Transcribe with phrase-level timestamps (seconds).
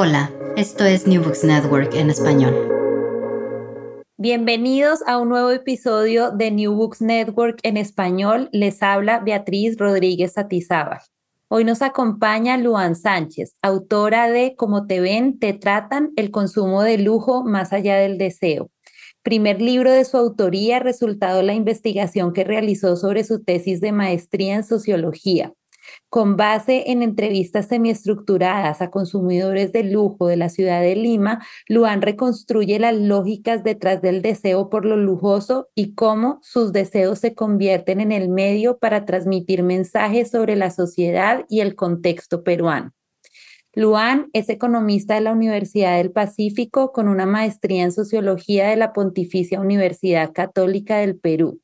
[0.00, 2.54] Hola, esto es New Books Network en español.
[4.16, 8.48] Bienvenidos a un nuevo episodio de New Books Network en español.
[8.52, 11.00] Les habla Beatriz Rodríguez Atizábal.
[11.48, 16.98] Hoy nos acompaña Luan Sánchez, autora de Como te ven, te tratan, el consumo de
[16.98, 18.70] lujo más allá del deseo.
[19.24, 23.90] Primer libro de su autoría, resultado de la investigación que realizó sobre su tesis de
[23.90, 25.54] maestría en sociología.
[26.08, 32.00] Con base en entrevistas semiestructuradas a consumidores de lujo de la ciudad de Lima, Luan
[32.02, 38.00] reconstruye las lógicas detrás del deseo por lo lujoso y cómo sus deseos se convierten
[38.00, 42.92] en el medio para transmitir mensajes sobre la sociedad y el contexto peruano.
[43.74, 48.92] Luan es economista de la Universidad del Pacífico con una maestría en sociología de la
[48.92, 51.60] Pontificia Universidad Católica del Perú.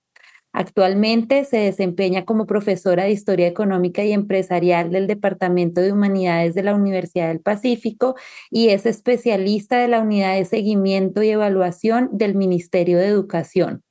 [0.57, 6.63] Actualmente se desempeña como profesora de Historia Económica y Empresarial del Departamento de Humanidades de
[6.63, 8.15] la Universidad del Pacífico
[8.53, 13.83] y es especialista de la Unidad de Seguimiento y Evaluación del Ministerio de Educación.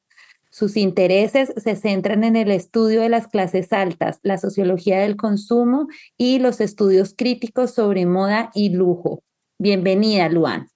[0.52, 5.88] Sus intereses se centran en el estudio de las clases altas, la sociología del consumo
[6.16, 9.22] y los estudios críticos sobre moda y lujo.
[9.60, 10.70] Bienvenida, Luan.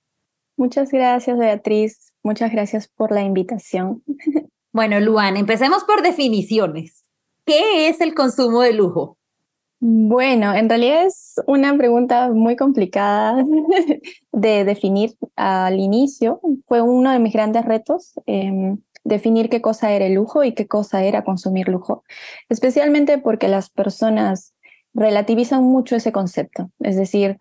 [0.58, 2.11] Muchas gracias, Beatriz.
[2.23, 4.03] Muchas gracias por la invitación.
[4.78, 7.03] Bueno, Luan, empecemos por definiciones.
[7.47, 9.17] ¿Qué es el consumo de lujo?
[9.80, 13.44] Bueno, en realidad es una pregunta muy complicada
[14.31, 16.42] de definir al inicio.
[16.67, 18.14] Fue uno de mis grandes retos.
[18.28, 22.03] Em, definir qué cosa era el lujo y qué cosa era consumir lujo,
[22.48, 24.53] especialmente porque las personas
[24.94, 27.39] relativizan mucho ese concepto, es decir,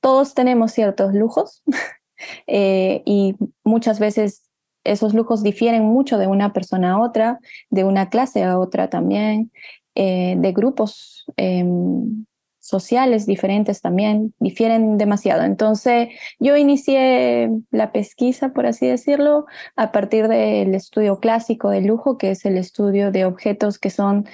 [0.00, 1.62] todos tenemos ciertos lujos
[2.48, 4.45] eh, y muchas veces
[4.86, 7.38] esos lujos difieren mucho de una persona a otra,
[7.70, 9.50] de una clase a otra también,
[9.94, 12.24] eh, de grupos em,
[12.66, 15.44] sociales diferentes también, difieren demasiado.
[15.44, 16.08] Entonces,
[16.40, 22.32] yo inicié la pesquisa, por así decirlo, a partir del estudio clásico de lujo, que
[22.32, 24.26] es el estudio de objetos que son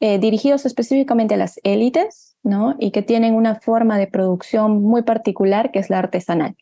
[0.00, 2.76] eh, dirigidos específicamente a las élites, ¿no?
[2.78, 6.56] Y que tienen una forma de producción muy particular, que es la artesanal.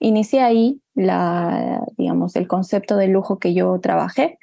[0.00, 4.38] Inicié ahí la, digamos, el concepto de lujo que yo trabajé,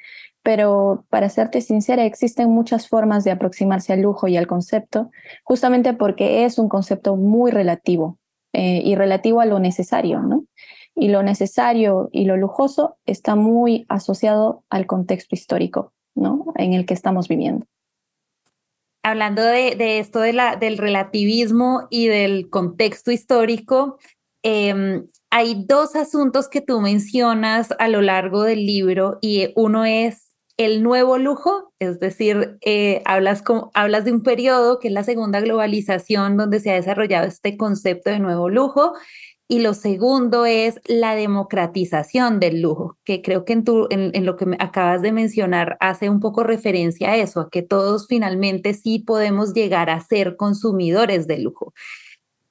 [0.46, 5.10] pero para serte sincera, existen muchas formas de aproximarse al lujo y al concepto,
[5.42, 8.18] justamente porque es un concepto muy relativo
[8.52, 10.44] eh, y relativo a lo necesario, ¿no?
[10.94, 16.52] Y lo necesario y lo lujoso está muy asociado al contexto histórico, ¿no?
[16.54, 17.66] En el que estamos viviendo.
[19.02, 23.98] Hablando de, esto del relativismo y del contexto histórico,
[24.44, 25.02] eh,
[25.36, 30.82] hay dos asuntos que tú mencionas a lo largo del libro y uno es el
[30.82, 33.44] nuevo lujo, es decir, eh, hablas,
[33.74, 38.08] hablas de un periodo que es la segunda globalización donde se ha desarrollado este concepto
[38.08, 38.94] de nuevo lujo
[39.46, 44.38] y lo segundo es la democratización del lujo, que creo que en, tu, en, lo
[44.38, 48.72] que me acabas de mencionar hace un poco referencia a eso, a que todos finalmente
[48.72, 51.74] sí podemos llegar a ser consumidores de lujo.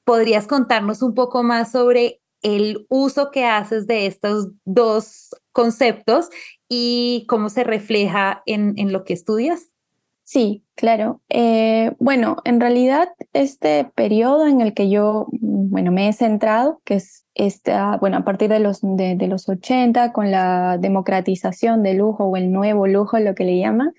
[0.04, 6.30] ¿Podrías contarnos un poco más sobre el uso que haces de estos dos conceptos
[6.70, 9.72] y cómo se refleja en, en lo que estudias.
[10.24, 11.22] Sí, claro.
[11.30, 16.96] Eh, bueno, en realidad este periodo en el que yo, bueno, me he centrado, que
[16.96, 22.26] es esta, bueno, a partir de los, de, los 80, con la democratización del lujo
[22.26, 23.94] o el nuevo lujo, lo que le llaman,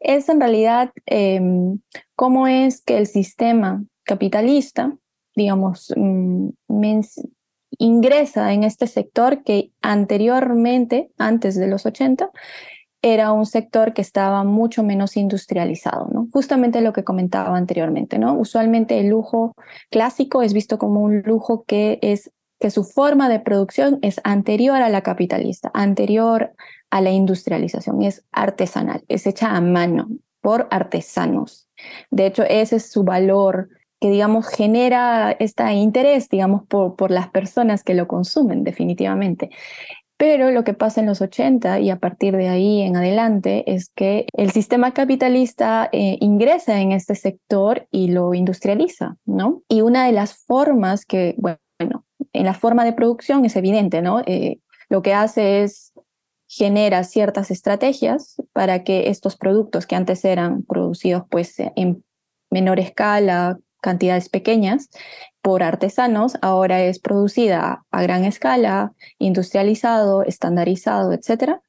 [0.00, 1.80] es en realidad em,
[2.16, 4.96] cómo es que el sistema capitalista,
[5.34, 6.50] digamos, mm,
[7.82, 12.30] ingresa en este sector que anteriormente, antes de los 80,
[13.02, 16.28] era un sector que estaba mucho menos industrializado, ¿no?
[16.32, 18.34] Justamente lo que comentaba anteriormente, ¿no?
[18.38, 19.56] Usualmente el lujo
[19.90, 24.80] clásico es visto como un lujo que es que su forma de producción es anterior
[24.80, 26.52] a la capitalista, anterior
[26.90, 30.06] a la industrialización, es artesanal, es hecha a mano
[30.40, 31.68] por artesanos.
[32.12, 33.68] De hecho, ese es su valor
[34.02, 39.50] que, digamos, genera este interés, digamos, por, por las personas que lo consumen, definitivamente.
[40.16, 43.90] Pero lo que pasa en los 80 y a partir de ahí en adelante es
[43.94, 49.62] que el sistema capitalista eh, ingresa en este sector y lo industrializa, ¿no?
[49.68, 54.20] Y una de las formas que, bueno, en la forma de producción es evidente, ¿no?
[54.26, 55.92] Eh, lo que hace es
[56.48, 62.04] genera ciertas estrategias para que estos productos que antes eran producidos pues en
[62.50, 64.88] menor escala, cantidades pequeñas
[65.42, 71.60] por artesanos, ahora es producida a gran escala, industrializado, estandarizado, etc.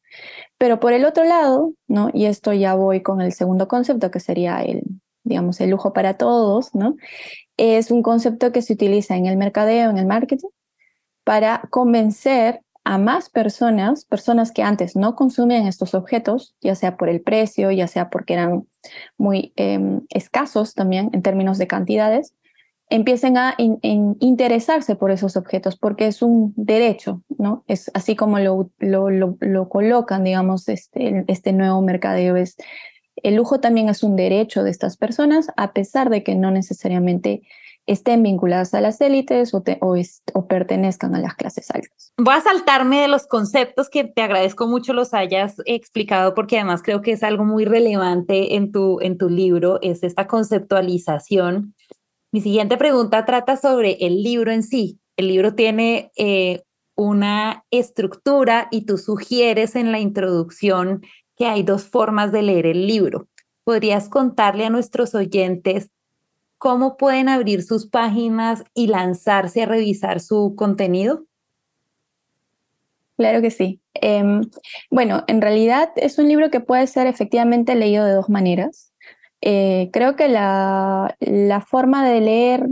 [0.57, 2.10] Pero por el otro lado, ¿no?
[2.13, 4.83] y esto ya voy con el segundo concepto, que sería el,
[5.24, 6.95] digamos, el lujo para todos, ¿no?
[7.57, 10.50] es un concepto que se utiliza en el mercadeo, en el marketing,
[11.24, 17.10] para convencer a más personas, personas que antes no consumían estos objetos, ya sea por
[17.10, 18.68] el precio, ya sea porque eran
[19.18, 22.34] muy em, escasos también en términos de cantidades,
[22.90, 27.64] empiecen a interesarse por esos objetos, porque es un derecho, ¿no?
[27.68, 32.36] Es así como lo, lo, lo, colocan, digamos, este, este nuevo mercadeo.
[32.36, 32.56] Es,
[33.16, 37.42] el lujo también es un derecho de estas personas, a pesar de que no necesariamente
[37.86, 42.14] estén vinculadas a las élites o, o, pertenezcan a las clases altas.
[42.18, 46.82] Voy a saltarme de los conceptos que te agradezco mucho los hayas explicado porque además
[46.82, 51.76] creo que es algo muy relevante en tu, en tu libro, es esta conceptualización.
[52.32, 55.00] Mi siguiente pregunta trata sobre el libro en sí.
[55.18, 56.64] El libro tiene eh,
[56.96, 61.02] una estructura y tú sugieres en la introducción
[61.36, 63.28] que hay dos formas de leer el libro.
[63.64, 65.90] ¿Podrías contarle a nuestros oyentes
[66.63, 71.25] cómo pueden abrir sus páginas y lanzarse a revisar su contenido?
[73.18, 73.81] Claro que sí.
[73.95, 74.44] Em,
[74.89, 78.94] bueno, en realidad es un libro que puede ser efectivamente leído de dos maneras.
[79.42, 82.65] Eh, creo que la, la, forma de leer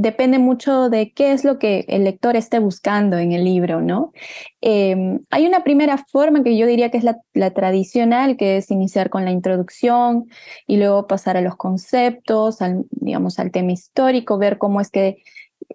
[0.00, 4.12] depende mucho de qué es lo que el lector esté buscando en el libro, ¿no?
[4.60, 9.10] Em, hay una primera forma que yo diría que es la, tradicional, que es iniciar
[9.10, 10.26] con la introducción
[10.66, 15.22] y luego pasar a los conceptos, al, digamos, al tema histórico, ver cómo es que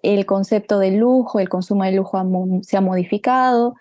[0.02, 2.20] el concepto de lujo, el consumo de lujo
[2.62, 3.74] se ha modificado.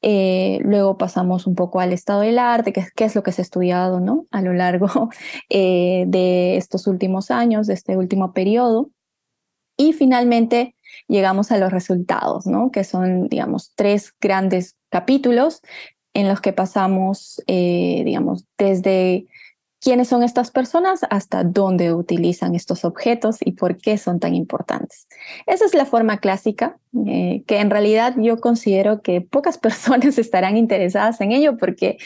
[0.00, 3.44] Eh, luego pasamos un poco al estado del arte, que, es lo que se ha
[3.44, 4.26] estudiado ¿no?
[4.30, 5.10] a lo largo
[5.50, 8.90] eh, de estos últimos años, de este último periodo.
[9.78, 10.74] Y finalmente
[11.06, 12.70] llegamos a los resultados, ¿no?
[12.70, 15.62] que son, digamos, tres grandes capítulos
[16.12, 19.26] en los que pasamos, eh, digamos, desde
[19.80, 25.06] quiénes son estas personas hasta dónde utilizan estos objetos y por qué son tan importantes.
[25.46, 30.56] Esa es la forma clásica, eh, que en realidad yo considero que pocas personas estarán
[30.56, 31.98] interesadas en ello porque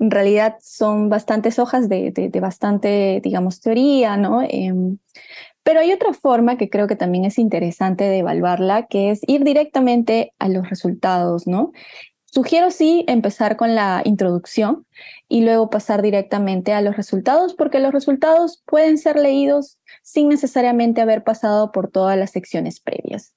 [0.00, 4.42] en realidad son bastantes hojas de, de, bastante, digamos, teoría, ¿no?
[4.42, 4.98] Em,
[5.62, 9.44] pero hay otra forma que creo que también es interesante de evaluarla, que es ir
[9.44, 11.72] directamente a los resultados, ¿no?
[12.24, 14.86] Sugiero sí empezar con la introducción
[15.28, 21.00] y luego pasar directamente a los resultados, porque los resultados pueden ser leídos sin necesariamente
[21.00, 23.34] haber pasado por todas las secciones previas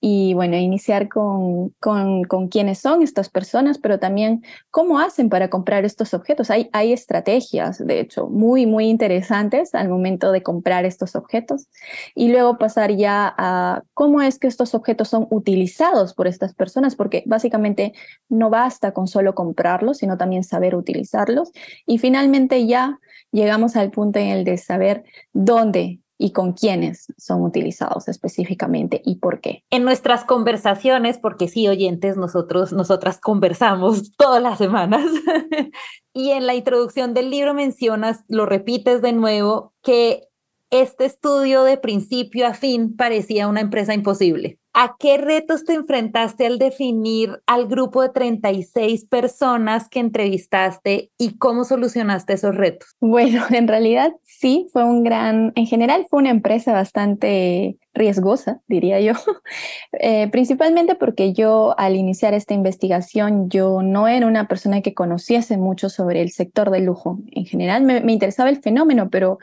[0.00, 5.48] y bueno, iniciar con, con, con, quiénes son estas personas, pero también cómo hacen para
[5.48, 6.50] comprar estos objetos.
[6.50, 11.68] Hay, hay estrategias, de hecho, muy, muy interesantes al momento de comprar estos objetos
[12.14, 16.94] y luego pasar ya a cómo es que estos objetos son utilizados por estas personas,
[16.94, 17.94] porque básicamente
[18.28, 21.52] no basta con solo comprarlos, sino también saber utilizarlos.
[21.86, 22.98] Y finalmente ya
[23.32, 29.16] llegamos al punto en el de saber dónde y con quiénes son utilizados específicamente y
[29.16, 29.64] por qué.
[29.70, 35.04] En nuestras conversaciones, porque sí, oyentes, nosotros, nosotras conversamos todas las semanas,
[36.14, 40.24] y en la introducción del libro mencionas, lo repites de nuevo, que
[40.70, 44.58] este estudio de principio a fin parecía una empresa imposible.
[44.78, 51.38] ¿A qué retos te enfrentaste al definir al grupo de 36 personas que entrevistaste y
[51.38, 52.94] cómo solucionaste esos retos?
[53.00, 59.00] Bueno, en realidad sí, fue un gran, en general fue una empresa bastante riesgosa, diría
[59.00, 59.12] yo,
[59.92, 65.56] eh, principalmente porque yo al iniciar esta investigación, yo no era una persona que conociese
[65.56, 67.18] mucho sobre el sector del lujo.
[67.32, 69.38] En general me, interesaba el fenómeno, pero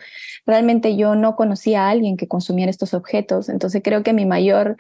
[0.46, 3.50] realmente yo no conocía a alguien que consumiera estos objetos.
[3.50, 4.78] Entonces creo que mi mayor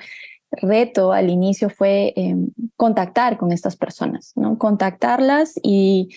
[0.51, 4.57] reto al inicio fue em, contactar con estas personas, ¿no?
[4.59, 6.09] Contactarlas y,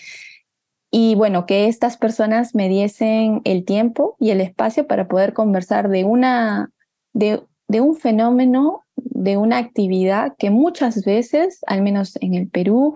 [0.91, 5.89] y bueno, que estas personas me diesen el tiempo y el espacio para poder conversar
[5.89, 6.71] de una,
[7.13, 12.93] de, de un fenómeno, de una actividad que muchas veces, al menos en el Perú,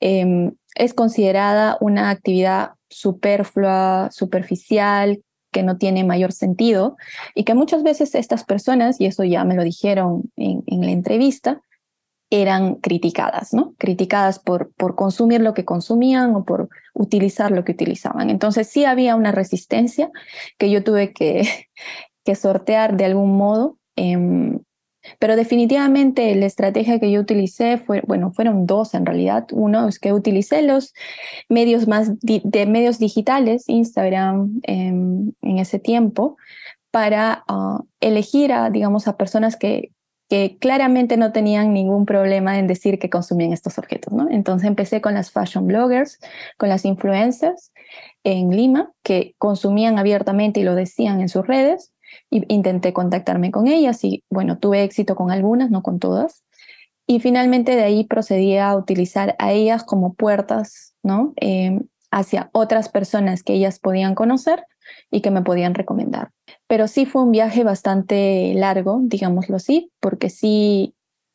[0.00, 5.22] em, es considerada una actividad superflua, superficial,
[5.54, 6.96] que no tiene mayor sentido
[7.34, 11.62] y que muchas veces estas personas, y eso ya me lo dijeron en, la entrevista,
[12.28, 13.74] eran criticadas, ¿no?
[13.78, 18.30] Criticadas por, por consumir lo que consumían o por utilizar lo que utilizaban.
[18.30, 20.10] Entonces sí había una resistencia
[20.58, 21.48] que yo tuve que,
[22.24, 23.78] que sortear de algún modo.
[23.96, 24.60] Em,
[25.18, 29.46] pero definitivamente la estrategia que yo utilicé fue, bueno, fueron dos en realidad.
[29.52, 30.94] Uno es que utilicé los
[31.48, 36.36] medios más de medios digitales, Instagram em, en ese tiempo,
[36.90, 39.90] para ah, elegir a, digamos, a personas que,
[40.28, 44.30] que claramente no tenían ningún problema en decir que consumían estos objetos, ¿no?
[44.30, 46.18] Entonces empecé con las fashion bloggers,
[46.56, 47.72] con las influencers
[48.24, 51.93] en Lima, que consumían abiertamente y lo decían en sus redes,
[52.48, 56.42] Intenté contactarme con ellas y bueno, tuve éxito con algunas, no con todas.
[57.06, 61.32] Y finalmente de ahí procedí a utilizar a ellas como puertas, ¿no?
[61.36, 64.64] Em, hacia otras personas que ellas podían conocer
[65.10, 66.30] y que me podían recomendar.
[66.66, 70.94] Pero sí fue un viaje bastante largo, digámoslo así, porque sí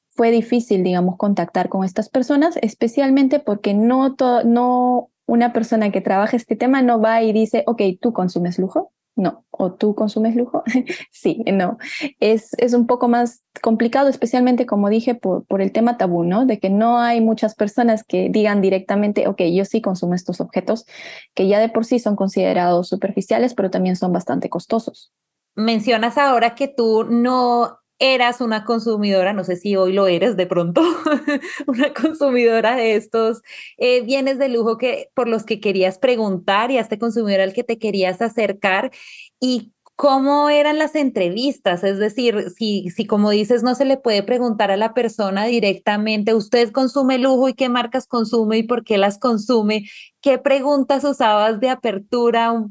[0.10, 4.16] fue difícil, digamos, contactar con estas personas, especialmente porque no,
[4.46, 8.92] no una persona que trabaja este tema no va y dice, ok, tú consumes lujo,
[9.16, 9.46] no.
[9.52, 10.64] ¿O tú consumes lujo?
[11.12, 11.78] sí, no.
[12.20, 16.46] Es, es un poco más complicado, especialmente como dije, por, por el tema tabú, ¿no?
[16.46, 20.86] De que no hay muchas personas que digan directamente, ok, yo sí consumo estos objetos,
[21.34, 25.12] que ya de por sí son considerados superficiales, pero también son bastante costosos.
[25.56, 30.48] Mencionas ahora que tú no eras una consumidora, no sé si hoy lo eres de
[30.48, 30.82] pronto,
[31.68, 33.42] una consumidora de estos
[33.78, 37.54] eh, bienes de lujo que, por los que querías preguntar y a este consumidor al
[37.54, 38.92] que te querías acercar
[39.40, 44.24] y cómo eran las entrevistas, es decir, si, si como dices no se le puede
[44.24, 48.98] preguntar a la persona directamente, usted consume lujo y qué marcas consume y por qué
[48.98, 49.90] las consume,
[50.22, 52.66] qué preguntas usabas de apertura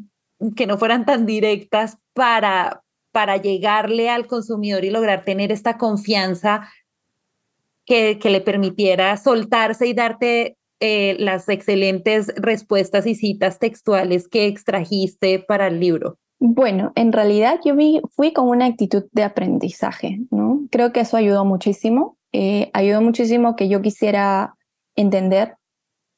[0.57, 2.83] que no fueran tan directas para,
[3.19, 6.69] para llegarle al consumidor y lograr tener esta confianza
[7.85, 14.47] que, que le permitiera soltarse y darte eh, las excelentes respuestas y citas textuales que
[14.47, 16.17] extrajiste para el libro?
[16.39, 17.75] Bueno, en realidad yo
[18.15, 20.69] fui con una actitud de aprendizaje, ¿no?
[20.71, 22.17] Creo que eso ayudó muchísimo.
[22.31, 24.55] Eh, ayudó muchísimo que yo quisiera
[24.95, 25.57] entender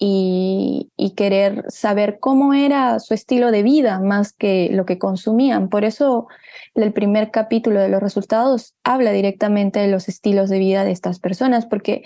[0.02, 5.68] y, querer saber cómo era su estilo de vida más que lo que consumían.
[5.68, 6.28] Por eso
[6.74, 11.20] el primer capítulo de los resultados habla directamente de los estilos de vida de estas
[11.20, 12.04] personas, porque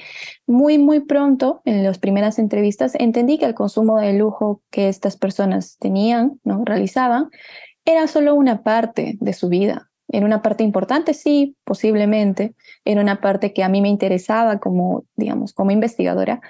[0.49, 5.17] muy, muy pronto en las primeras entrevistas entendí que el consumo de lujo que estas
[5.17, 6.65] personas tenían, ¿no?
[6.65, 7.29] realizaban,
[7.85, 9.91] era solo una parte de su vida.
[10.09, 12.55] Era una parte importante, sí, posiblemente.
[12.85, 16.41] Era una parte que a mí me interesaba como, digamos, como investigadora,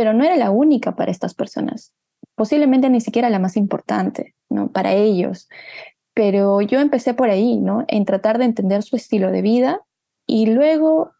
[0.00, 1.92] pero no era la única para estas personas,
[2.34, 4.72] posiblemente ni siquiera la más importante, ¿no?
[4.72, 5.46] Para ellos.
[6.14, 7.84] Pero yo empecé por ahí, ¿no?
[7.86, 9.82] En tratar de entender su estilo de vida
[10.26, 11.10] y luego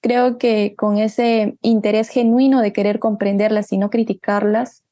[0.00, 4.82] creo que con ese interés genuino de querer comprenderlas y no criticarlas,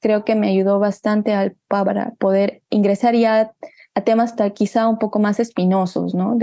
[0.00, 3.54] creo que me ayudó bastante al, para poder ingresar ya
[3.94, 6.36] a temas quizá un poco más espinosos, ¿no?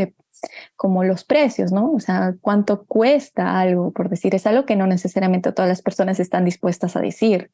[0.75, 1.91] Como los precios, ¿no?
[1.91, 6.19] O sea, cuánto cuesta algo, por decir, es algo que no necesariamente todas las personas
[6.19, 7.49] están dispuestas a decir,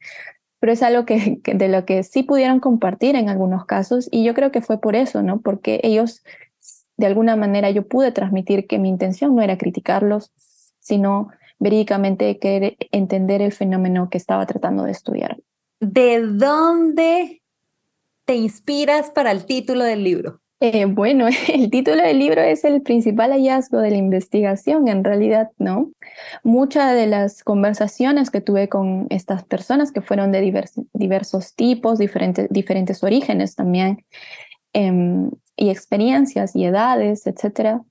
[0.60, 4.34] pero es algo que, de lo que sí pudieron compartir en algunos casos y yo
[4.34, 5.40] creo que fue por eso, ¿no?
[5.40, 6.22] Porque ellos,
[6.96, 10.32] de alguna manera, yo pude transmitir que mi intención no era criticarlos,
[10.80, 15.38] sino verídicamente querer entender el fenómeno que estaba tratando de estudiar.
[15.80, 17.42] ¿De dónde
[18.24, 20.40] te inspiras para el título del libro?
[20.60, 25.50] Eh, bueno, el título del libro es el principal hallazgo de la investigación, en realidad,
[25.58, 25.90] ¿no?
[26.42, 30.40] Muchas de las conversaciones que tuve con estas personas, que fueron de
[30.92, 34.04] diversos tipos, diferentes, diferentes orígenes también,
[34.72, 37.82] em, y experiencias y edades, etcétera,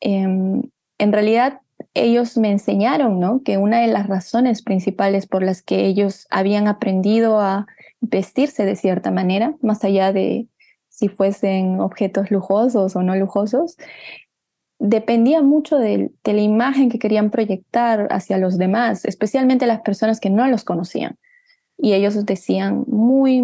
[0.00, 0.62] em,
[0.98, 1.60] en realidad
[1.94, 3.42] ellos me enseñaron, ¿no?
[3.44, 7.66] Que una de las razones principales por las que ellos habían aprendido a
[8.00, 10.48] vestirse de cierta manera, más allá de
[10.94, 13.76] si fuesen objetos lujosos o no lujosos,
[14.78, 20.30] dependía mucho de, la imagen que querían proyectar hacia los demás, especialmente las personas que
[20.30, 21.18] no los conocían.
[21.76, 23.42] Y ellos decían muy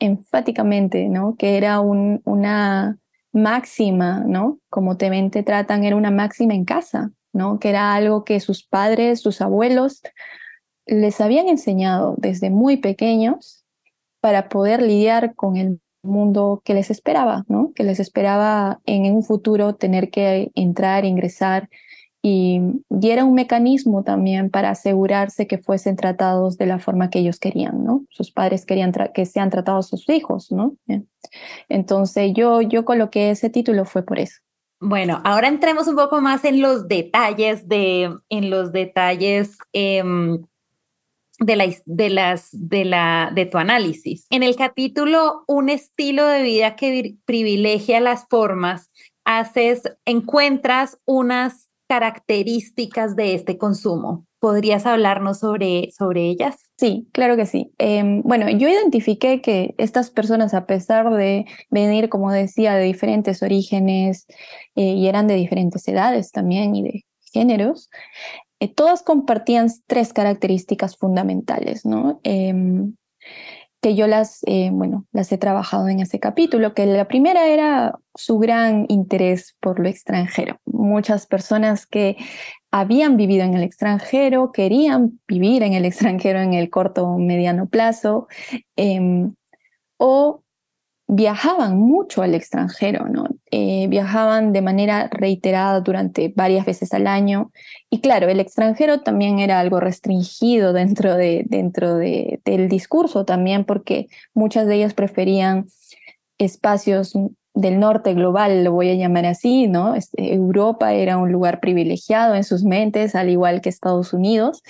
[0.00, 1.36] enfáticamente, ¿no?
[1.36, 2.98] Que era una
[3.32, 4.58] máxima, ¿no?
[4.68, 7.60] Como te ven, te tratan, era una máxima en casa, ¿no?
[7.60, 10.02] Que era algo que sus padres, sus abuelos
[10.84, 13.64] les habían enseñado desde muy pequeños
[14.20, 17.72] para poder lidiar con el mundo que les esperaba, ¿no?
[17.74, 21.68] Que les esperaba en un futuro tener que entrar, ingresar
[22.20, 27.20] y, y, era un mecanismo también para asegurarse que fuesen tratados de la forma que
[27.20, 28.04] ellos querían, ¿no?
[28.10, 30.76] Sus padres querían que sean tratados sus hijos, ¿no?
[31.68, 34.40] Entonces yo, yo coloqué ese título fue por eso.
[34.80, 40.44] Bueno, ahora entremos un poco más en los detalles de, en los detalles em,
[41.38, 44.26] de, la, de, las, de, la, de tu análisis.
[44.30, 48.90] En el capítulo Un estilo de vida que privilegia las formas,
[49.24, 54.26] haces, encuentras unas características de este consumo.
[54.40, 56.56] ¿Podrías hablarnos sobre, sobre ellas?
[56.76, 57.72] Sí, claro que sí.
[57.78, 63.42] Em, bueno, yo identifiqué que estas personas, a pesar de venir, como decía, de diferentes
[63.42, 64.26] orígenes
[64.76, 67.90] eh, y eran de diferentes edades también y de géneros,
[68.60, 72.20] eh, todas compartían tres características fundamentales, ¿no?
[72.24, 72.94] Em,
[73.80, 77.94] que yo las, eh, bueno, las he trabajado en ese capítulo, que la primera era
[78.14, 80.58] su gran interés por lo extranjero.
[80.64, 82.16] Muchas personas que
[82.72, 87.68] habían vivido en el extranjero, querían vivir en el extranjero en el corto o mediano
[87.68, 88.26] plazo,
[88.76, 89.34] em,
[89.98, 90.42] o
[91.08, 93.28] viajaban mucho al extranjero, ¿no?
[93.50, 97.50] Eh, viajaban de manera reiterada durante varias veces al año.
[97.88, 103.64] Y claro, el extranjero también era algo restringido dentro, de, dentro de, del discurso también,
[103.64, 105.66] porque muchas de ellas preferían
[106.36, 107.14] espacios
[107.54, 109.94] del norte global, lo voy a llamar así, ¿no?
[109.94, 114.62] Este, Europa era un lugar privilegiado en sus mentes, al igual que Estados Unidos,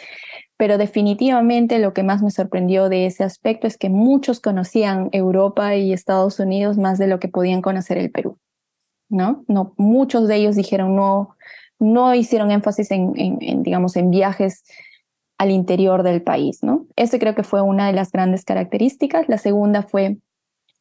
[0.59, 5.77] pero definitivamente lo que más me sorprendió de ese aspecto es que muchos conocían Europa
[5.77, 8.38] y Estados Unidos más de lo que podían conocer el Perú,
[9.09, 9.45] ¿no?
[9.49, 11.37] no muchos de ellos dijeron no,
[11.79, 14.65] no hicieron énfasis en, en, digamos, en viajes
[15.38, 16.87] al interior del país, ¿no?
[16.97, 19.29] Ese creo que fue una de las grandes características.
[19.29, 20.19] La segunda fue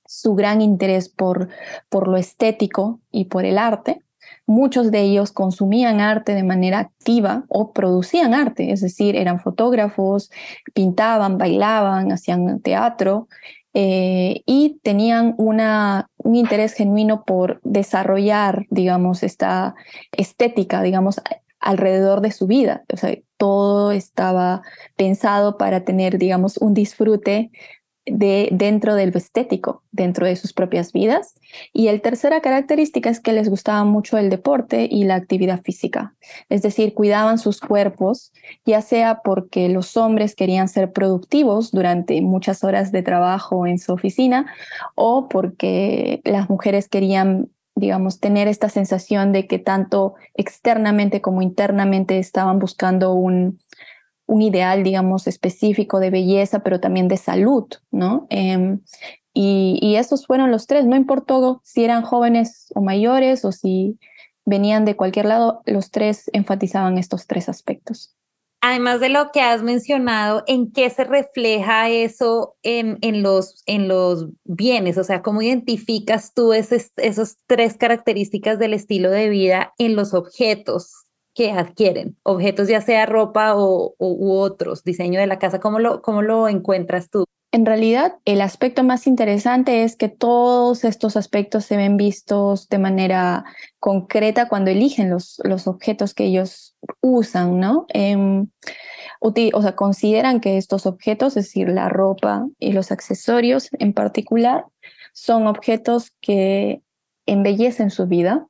[0.08, 1.50] su gran interés por,
[1.90, 4.02] por lo estético y por el arte.
[4.48, 10.32] Muchos de ellos consumían arte de manera activa o producían arte, es decir, eran fotógrafos,
[10.74, 13.28] pintaban, bailaban, hacían teatro
[13.74, 19.76] eh, y tenían un interés genuino por desarrollar, digamos, esta
[20.14, 21.22] estética, digamos,
[21.60, 22.84] alrededor de su vida.
[22.92, 24.62] O sea, todo estaba
[24.96, 27.52] pensado para tener, digamos, un disfrute
[28.10, 31.36] de, dentro del estético, dentro de sus propias vidas.
[31.74, 36.16] Y el tercera característica es que les gustaba mucho el deporte y la actividad física.
[36.50, 38.34] Es decir, cuidaban sus cuerpos,
[38.66, 43.94] ya sea porque los hombres querían ser productivos durante muchas horas de trabajo en su
[43.94, 44.48] oficina
[44.96, 52.18] o porque las mujeres querían digamos, tener esta sensación de que tanto externamente como internamente
[52.18, 53.60] estaban buscando un,
[54.28, 58.28] un ideal, digamos, específico de belleza, pero también de salud, ¿no?
[58.30, 58.82] Em,
[59.34, 64.00] y, esos fueron los tres, no importó si eran jóvenes o mayores o si
[64.46, 68.16] venían de cualquier lado, los tres enfatizaban estos tres aspectos.
[68.62, 74.28] Además de lo que has mencionado, ¿en qué se refleja eso en, los, en los
[74.46, 74.98] bienes?
[74.98, 81.07] O sea, ¿cómo identificas tú esos tres características del estilo de vida en los objetos?
[81.38, 86.02] Que adquieren, objetos ya sea ropa o, u otros, diseño de la casa, ¿cómo lo,
[86.02, 87.26] cómo lo encuentras tú?
[87.52, 92.80] En realidad, el aspecto más interesante es que todos estos aspectos se ven vistos de
[92.80, 93.46] manera
[93.80, 97.86] concreta cuando eligen los, los objetos que ellos usan, ¿no?
[97.90, 98.48] Em,
[99.22, 104.66] o sea, consideran que estos objetos, es decir, la ropa y los accesorios en particular,
[105.14, 106.82] son objetos que
[107.28, 108.48] embellecen su vida.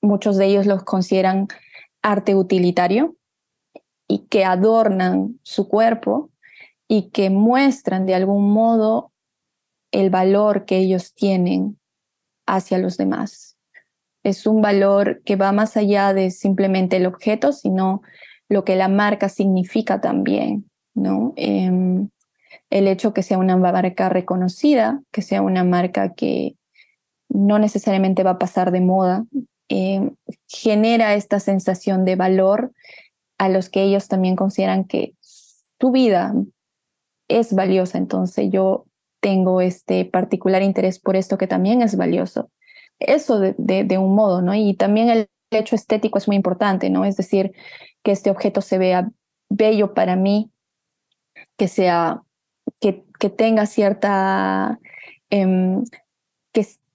[0.00, 1.48] Muchos de ellos los consideran
[2.02, 3.16] arte utilitario
[4.08, 6.30] y que adornan su cuerpo
[6.88, 9.12] y que muestran de algún modo
[9.92, 11.78] el valor que ellos tienen
[12.46, 13.56] hacia los demás.
[14.22, 18.02] Es un valor que va más allá de simplemente el objeto, sino
[18.48, 21.32] lo que la marca significa también, ¿no?
[21.36, 22.08] Em,
[22.68, 26.56] el hecho que sea una marca reconocida, que sea una marca que
[27.28, 29.24] no necesariamente va a pasar de moda,
[29.70, 30.10] eh,
[30.48, 32.72] genera esta sensación de valor
[33.38, 36.34] a los que ellos también consideran que su vida
[37.28, 37.96] es valiosa.
[37.96, 38.86] Entonces yo
[39.20, 42.50] tengo este particular interés por esto que también es valioso.
[42.98, 44.54] Eso de, de, un modo, ¿no?
[44.54, 47.04] Y también el hecho estético es muy importante, ¿no?
[47.04, 47.52] Es decir,
[48.02, 49.10] que este objeto se vea
[49.48, 50.50] bello para mí,
[51.56, 52.22] que sea,
[52.80, 54.80] que, que tenga cierta,
[55.30, 55.92] que,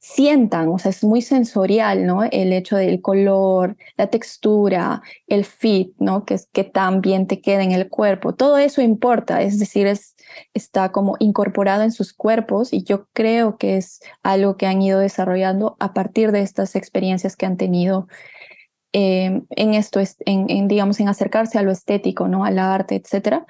[0.05, 2.23] sientan, o sea, es muy sensorial, ¿no?
[2.23, 6.25] El hecho del color, la textura, el fit, ¿no?
[6.25, 8.35] Que es que tan bien te queda en el cuerpo.
[8.35, 10.15] Todo eso importa, es decir, es,
[10.53, 14.99] está como incorporado en sus cuerpos y yo creo que es algo que han ido
[14.99, 18.07] desarrollando a partir de estas experiencias que han tenido
[18.93, 22.45] eh, en esto, en, en, digamos, en acercarse a lo estético, ¿no?
[22.45, 23.47] Al arte, etcétera.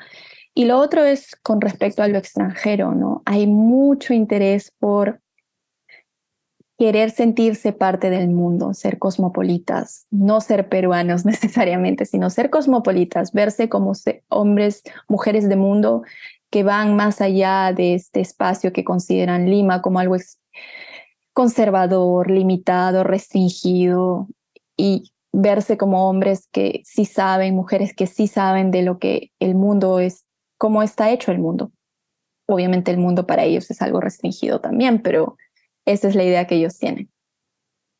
[0.53, 3.23] Y lo otro es con respecto a lo extranjero, ¿no?
[3.25, 5.19] Hay mucho interés por
[6.77, 13.69] querer sentirse parte del mundo, ser cosmopolitas, no ser peruanos necesariamente, sino ser cosmopolitas, verse
[13.69, 13.93] como
[14.29, 16.03] hombres, mujeres de mundo
[16.49, 20.15] que van más allá de este espacio que consideran Lima como algo
[21.33, 24.29] conservador, limitado, restringido
[24.77, 29.53] y verse como hombres que sí saben, mujeres que sí saben de lo que el
[29.53, 30.23] mundo es,
[30.57, 31.71] cómo está hecho el mundo.
[32.47, 35.35] Obviamente el mundo para ellos es algo restringido también, pero
[35.85, 37.09] esa es la idea que ellos tienen.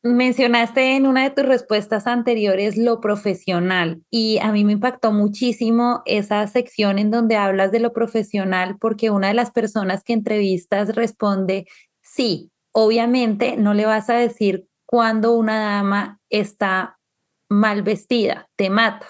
[0.02, 6.02] Mencionaste en una de tus respuestas anteriores lo profesional y a mí me impactó muchísimo
[6.04, 10.94] esa sección en donde hablas de lo profesional porque una de las personas que entrevistas
[10.94, 11.66] responde,
[12.02, 17.00] sí, obviamente no le vas a decir cuando una dama está
[17.48, 19.08] mal vestida, te mata.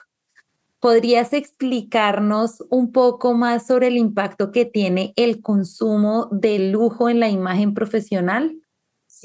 [0.81, 7.21] ¿Podrías explicarnos un poco más sobre el impacto que tiene el consumo de lujo en
[7.21, 8.57] la imagen profesional?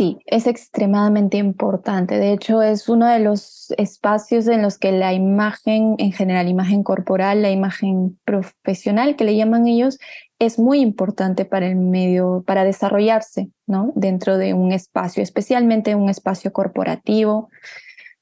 [0.01, 2.17] Sí, es extremadamente importante.
[2.17, 6.81] De hecho, es uno de los espacios en los que la imagen, en general, imagen
[6.81, 9.99] corporal, la imagen profesional que le llaman ellos,
[10.39, 13.93] es muy importante para el medio, para desarrollarse ¿no?
[13.95, 17.49] dentro de un espacio, especialmente un espacio corporativo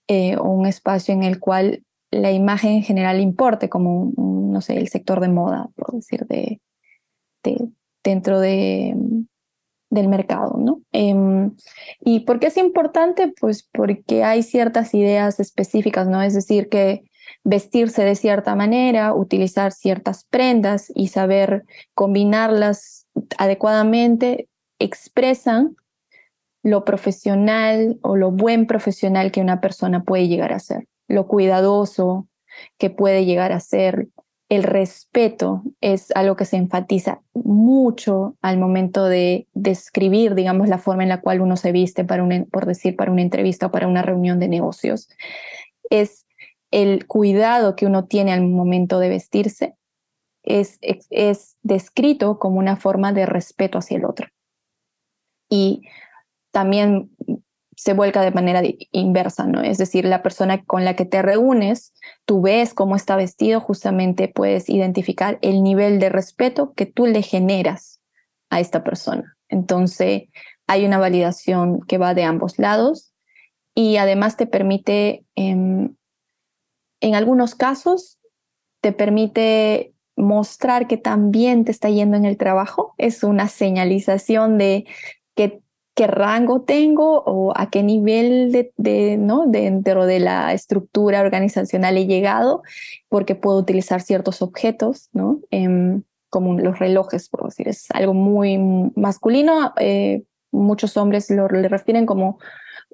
[0.09, 4.75] eh, o un espacio en el cual la imagen en general importe, como, no sé,
[4.75, 6.59] el sector de moda, por decir, de,
[7.41, 7.69] de
[8.03, 8.97] dentro de
[9.89, 10.81] del mercado, ¿no?
[10.91, 11.55] Em,
[12.01, 13.33] ¿Y por qué es importante?
[13.39, 16.21] Pues porque hay ciertas ideas específicas, ¿no?
[16.21, 17.03] Es decir, que
[17.43, 24.47] vestirse de cierta manera, utilizar ciertas prendas y saber combinarlas adecuadamente
[24.79, 25.75] expresan
[26.63, 32.27] lo profesional o lo buen profesional que una persona puede llegar a ser, lo cuidadoso
[32.77, 34.09] que puede llegar a ser,
[34.49, 41.03] el respeto es algo que se enfatiza mucho al momento de describir, digamos, la forma
[41.03, 44.01] en la cual uno se viste para por decir, para una entrevista o para una
[44.01, 45.07] reunión de negocios.
[45.91, 46.25] Es
[46.71, 49.75] el cuidado que uno tiene al momento de vestirse,
[50.41, 54.29] es, es descrito como una forma de respeto hacia el otro.
[55.47, 55.83] Y
[56.51, 57.11] también
[57.79, 58.61] se vuelca de manera
[58.91, 59.61] inversa, ¿no?
[59.61, 61.93] Es decir, la persona con la que te reúnes,
[62.25, 67.21] tú ves cómo está vestido, justamente puedes identificar el nivel de respeto que tú le
[67.21, 68.01] generas
[68.49, 69.37] a esta persona.
[69.47, 70.23] Entonces,
[70.67, 73.13] hay una validación que va de ambos lados
[73.73, 75.95] y además te permite, em,
[76.99, 78.19] en algunos casos,
[78.81, 82.93] te permite mostrar que también te está yendo en el trabajo.
[82.97, 84.85] Es una señalización de
[85.33, 85.61] que
[85.99, 89.47] qué rango tengo o a qué nivel de, ¿no?
[89.47, 92.63] dentro de la estructura organizacional he llegado,
[93.09, 95.41] porque puedo utilizar ciertos objetos, ¿no?
[95.51, 98.57] Em, como los relojes, por decir, es algo muy
[98.95, 99.73] masculino.
[99.75, 102.39] Eh, muchos hombres lo le refieren como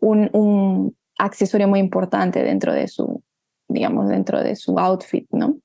[0.01, 3.21] un, un, accesorio muy importante dentro de su,
[3.67, 5.57] digamos, dentro de su outfit, ¿no?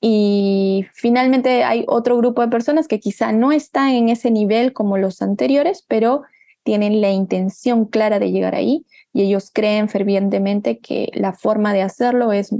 [0.00, 4.98] Y finalmente hay otro grupo de personas que quizá no están en ese nivel como
[4.98, 6.22] los anteriores, pero
[6.62, 11.82] tienen la intención clara de llegar ahí y ellos creen fervientemente que la forma de
[11.82, 12.54] hacerlo es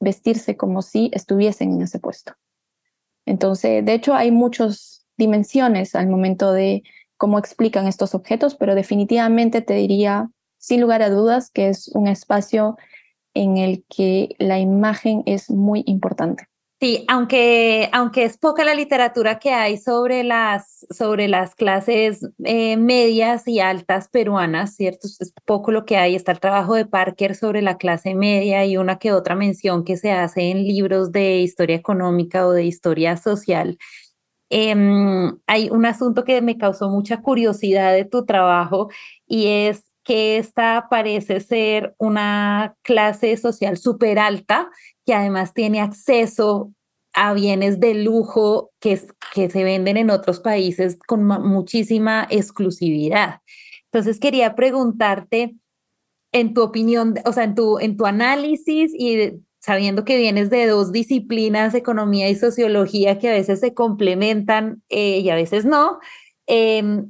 [0.00, 2.34] vestirse como si estuviesen en ese puesto.
[3.26, 6.82] Entonces, de hecho, hay muchas dimensiones al momento de
[7.16, 12.06] cómo explican estos objetos, pero definitivamente te diría, sin lugar a dudas, que es un
[12.06, 12.76] espacio
[13.34, 16.48] en el que la imagen es muy importante.
[16.80, 22.76] Sí, aunque, aunque es poca la literatura que hay sobre las, sobre las clases eh,
[22.76, 25.08] medias y altas peruanas, ¿cierto?
[25.08, 26.14] Es poco lo que hay.
[26.14, 29.96] Está el trabajo de Parker sobre la clase media y una que otra mención que
[29.96, 33.76] se hace en libros de historia económica o de historia social.
[34.50, 38.88] Em, hay un asunto que me causó mucha curiosidad de tu trabajo
[39.26, 44.70] y es que esta parece ser una clase social súper alta
[45.04, 46.72] que además tiene acceso
[47.12, 48.98] a bienes de lujo que,
[49.34, 53.40] que se venden en otros países con muchísima exclusividad.
[53.92, 55.54] Entonces quería preguntarte,
[56.32, 60.68] en tu opinión, o sea, en tu, en tu análisis y sabiendo que vienes de
[60.68, 65.98] dos disciplinas, economía y sociología, que a veces se complementan eh, y a veces no,
[66.46, 67.04] eh,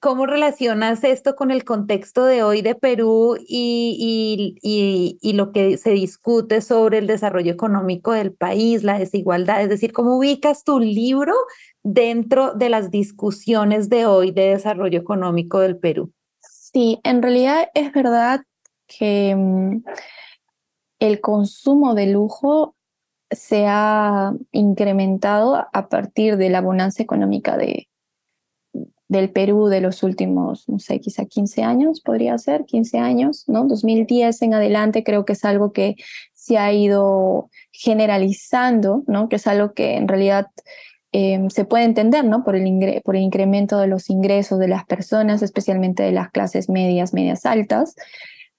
[0.00, 5.76] ¿Cómo relacionas esto con el contexto de hoy de Perú y, y, y, lo que
[5.76, 9.60] se discute sobre el desarrollo económico del país, la desigualdad?
[9.60, 11.34] Es decir, ¿cómo ubicas tu libro
[11.82, 16.12] dentro de las discusiones de hoy de desarrollo económico del Perú?
[16.38, 18.42] Sí, en realidad es verdad
[18.86, 19.82] que mm,
[21.00, 22.76] el consumo de lujo
[23.32, 27.88] se ha incrementado a partir de la bonanza económica de,
[29.08, 33.66] del Perú de los últimos, no sé, quizá 15 años, podría ser, 15 años, ¿no?
[33.66, 35.96] 2010 en adelante creo que es algo que
[36.34, 39.28] se ha ido generalizando, ¿no?
[39.28, 40.46] Que es algo que en realidad
[41.12, 42.44] em, se puede entender, ¿no?
[42.44, 46.68] Por el, por el incremento de los ingresos de las personas, especialmente de las clases
[46.68, 47.94] medias, medias altas,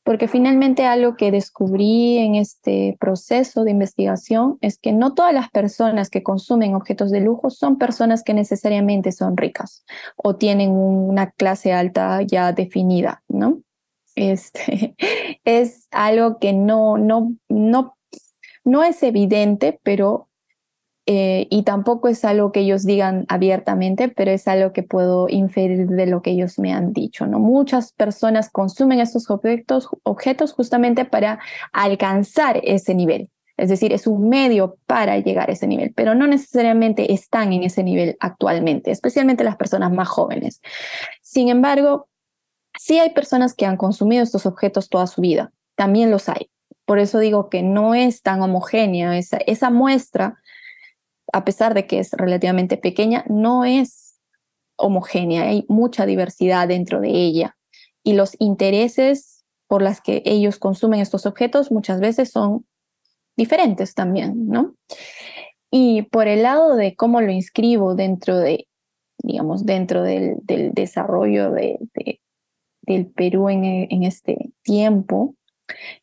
[0.10, 5.52] porque finalmente algo que descubrí en este proceso de investigación es que no todas las
[5.52, 11.30] personas que consumen objetos de lujo son personas que necesariamente son ricas o tienen una
[11.30, 13.62] clase alta ya definida, ¿no?
[14.16, 14.96] este,
[15.46, 17.96] es algo que no, no, no,
[18.64, 20.29] no es evidente, pero
[21.12, 25.88] eh, y tampoco es algo que ellos digan abiertamente, pero es algo que puedo inferir
[25.88, 27.26] de lo que ellos me han dicho.
[27.26, 27.40] ¿no?
[27.40, 31.40] Muchas personas consumen estos objetos, objetos justamente para
[31.74, 33.32] alcanzar ese nivel.
[33.58, 37.64] Es decir, es un medio para llegar a ese nivel, pero no necesariamente están en
[37.64, 40.62] ese nivel actualmente, especialmente las personas más jóvenes.
[41.24, 42.08] Sin embargo,
[42.78, 46.52] sí hay personas que han consumido estos objetos toda su vida, también los hay.
[46.86, 50.38] Por eso digo que no es tan homogénea esa, esa muestra
[51.34, 54.18] a pesar de que es relativamente pequeña, no es
[54.78, 57.58] homogénea, hay mucha diversidad dentro de ella
[58.04, 62.66] y los intereses por las que ellos consumen estos objetos muchas veces son
[63.38, 64.76] diferentes también, ¿no?
[65.72, 68.68] Y por el lado de cómo lo inscribo dentro de,
[69.22, 71.78] digamos, dentro del, desarrollo de,
[72.82, 75.36] del Perú en este tiempo,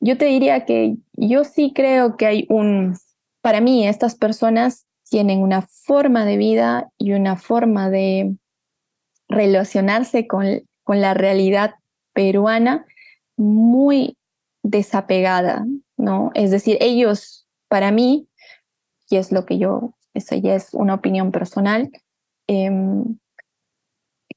[0.00, 2.96] yo te diría que yo sí creo que hay un,
[3.42, 8.37] para mí, estas personas tienen una forma de vida y una forma de
[9.29, 11.77] relacionarse con, con la realidad
[12.12, 12.87] peruana
[13.37, 14.16] muy
[14.62, 15.66] desapegada,
[15.97, 16.31] ¿no?
[16.35, 18.29] Es decir, ellos, para mí,
[19.09, 21.90] y es lo que yo, eso ya es una opinión personal,
[22.47, 23.19] em,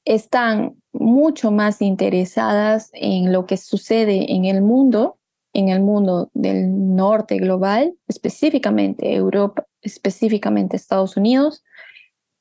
[0.06, 5.19] están mucho más interesadas en lo que sucede en el mundo,
[5.54, 11.64] en el mundo del norte global, específicamente Europa, específicamente Estados Unidos,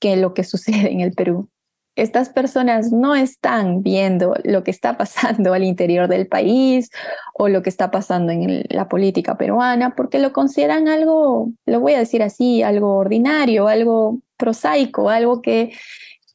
[0.01, 1.49] que lo que sucede en el Perú.
[1.97, 6.91] Estas personas no están viendo lo que está pasando al interior del país
[7.35, 11.95] o lo que está pasando en la política peruana, porque lo consideran algo, lo voy
[11.95, 15.73] a decir así, algo ordinario, algo prosaico, algo que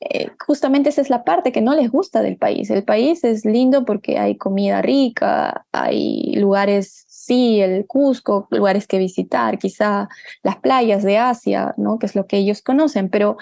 [0.09, 2.69] eh, justamente esa es la parte que no les gusta del país.
[2.69, 8.97] El país es lindo porque hay comida rica, hay lugares sí, el Cusco, lugares que
[8.97, 10.09] visitar, quizá
[10.43, 11.97] las playas de Asia, ¿no?
[11.97, 13.37] que es lo que ellos conocen, pero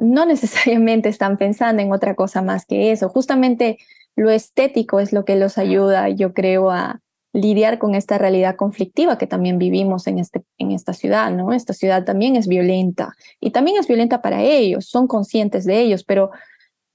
[0.00, 3.08] no necesariamente están pensando en otra cosa más que eso.
[3.08, 3.78] Justamente
[4.16, 7.00] lo estético es lo que los ayuda, yo creo, a
[7.34, 11.52] lidiar con esta realidad conflictiva que también vivimos en, este, en esta ciudad, ¿no?
[11.52, 16.04] Esta ciudad también es violenta y también es violenta para ellos, son conscientes de ellos,
[16.04, 16.30] pero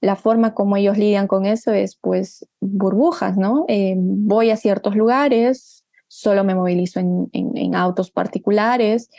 [0.00, 3.66] la forma como ellos lidian con eso es pues burbujas, ¿no?
[3.68, 9.10] Eh, voy a ciertos lugares, solo me movilizo en, autos particulares.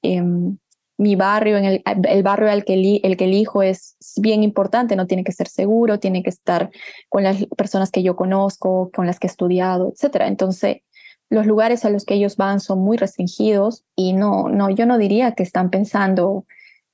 [0.00, 0.56] Em,
[1.00, 5.32] mi barrio, el, barrio al que, el que elijo es bien importante, no tiene que
[5.32, 6.70] ser seguro, tiene que estar
[7.08, 10.16] con las personas que yo conozco, con las que he estudiado, etc.
[10.26, 10.82] Entonces,
[11.30, 14.98] los lugares a los que ellos van son muy restringidos y no, no, yo no
[14.98, 16.44] diría que están pensando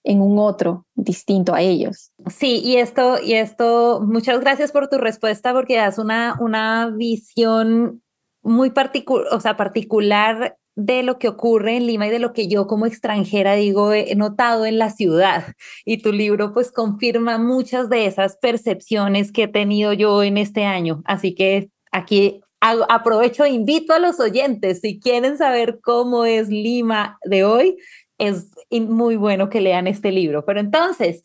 [0.05, 2.13] en un otro distinto a ellos.
[2.31, 8.03] Sí, y esto, y esto, muchas gracias por tu respuesta porque das una, una visión
[8.41, 12.49] muy particular, o sea, particular de lo que ocurre en Lima y de lo que
[12.49, 15.55] yo como extranjera digo he notado en la ciudad.
[15.85, 20.65] Y tu libro pues confirma muchas de esas percepciones que he tenido yo en este
[20.65, 21.03] año.
[21.07, 27.19] Así que aquí aprovecho e invito a los oyentes, si quieren saber cómo es Lima
[27.25, 27.77] de hoy,
[28.19, 30.45] es muy bueno que lean este libro.
[30.45, 31.25] Pero entonces,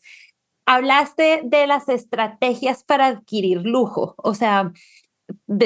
[0.66, 4.72] hablaste de las estrategias para adquirir lujo, o sea,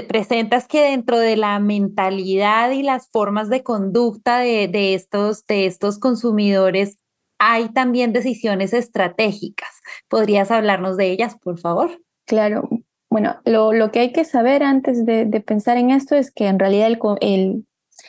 [0.09, 5.67] presentas que dentro de la mentalidad y las formas de conducta de, de, estos, de
[5.67, 6.99] estos consumidores
[7.39, 9.69] hay también decisiones estratégicas.
[10.09, 12.03] ¿Podrías hablarnos de ellas, por favor?
[12.27, 12.69] Claro.
[13.11, 16.47] Bueno, lo, lo que hay que saber antes de, de, pensar en esto es que
[16.47, 17.67] en realidad el, el,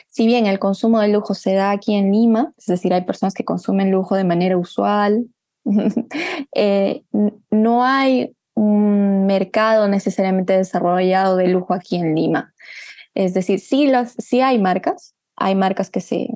[0.08, 3.34] si bien el consumo de lujo se da aquí en Lima, es decir, hay personas
[3.34, 5.28] que consumen lujo de manera usual,
[6.54, 7.02] eh,
[7.50, 12.52] no hay un mercado necesariamente desarrollado de lujo aquí en Lima.
[13.14, 16.28] Es decir, sí, las, sí hay marcas, hay marcas que, se,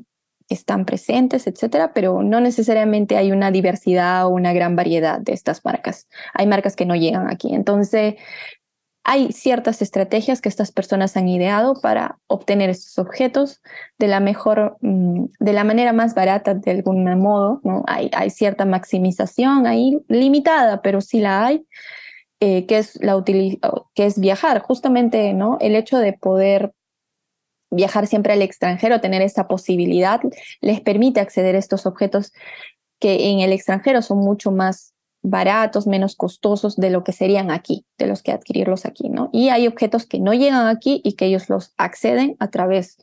[0.48, 5.64] están presentes, etcétera, pero no necesariamente hay una diversidad o una gran variedad de estas
[5.64, 6.08] marcas.
[6.34, 7.54] Hay marcas que no llegan aquí.
[7.54, 8.14] Entonces,
[9.04, 13.60] hay ciertas estrategias que estas personas han ideado para obtener estos objetos
[13.98, 17.82] de la mejor, mm, de la manera más barata de algún modo, ¿no?
[17.88, 21.66] Hay, hay cierta maximización ahí, limitada, pero sí la hay.
[22.44, 25.58] Eh, que, es la que es viajar, justamente ¿no?
[25.60, 26.72] el hecho de poder
[27.70, 30.20] viajar siempre al extranjero, tener esta posibilidad,
[30.60, 32.32] les permite acceder a estos objetos
[32.98, 37.86] que en el extranjero son mucho más baratos, menos costosos de lo que serían aquí,
[37.96, 39.30] de los que adquirirlos aquí, ¿no?
[39.32, 42.96] Y hay objetos que no llegan aquí y que ellos los acceden a través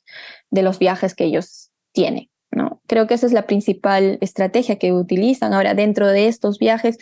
[0.50, 2.82] de los viajes que ellos tienen, ¿no?
[2.88, 5.54] Creo que esa es la principal estrategia que utilizan.
[5.54, 6.98] Ahora, dentro de estos viajes,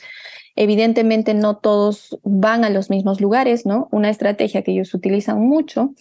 [0.57, 3.87] Evidentemente no todos van a los mismos lugares, ¿no?
[3.91, 5.93] Una estrategia que ellos utilizan mucho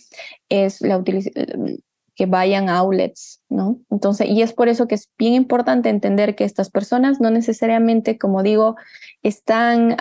[0.48, 3.78] es la que vayan a outlets, ¿no?
[3.90, 8.16] Entonces, y es por eso que es bien importante entender que estas personas no necesariamente,
[8.16, 8.76] como digo,
[9.22, 9.94] están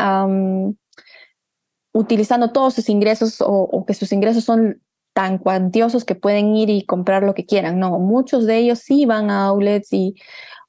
[1.92, 4.82] utilizando todos sus ingresos o, que sus ingresos son
[5.14, 7.80] tan cuantiosos que pueden ir y comprar lo que quieran.
[7.80, 10.16] No, muchos de ellos sí van a outlets y